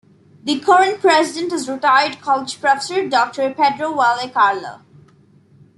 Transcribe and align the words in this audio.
The 0.45 0.59
current 0.59 0.99
president 0.99 1.53
is 1.53 1.69
retired 1.69 2.21
college 2.21 2.59
professor 2.59 3.07
Doctor 3.07 3.53
Pedro 3.53 3.93
Valle 3.93 4.29
Carlo. 4.33 4.81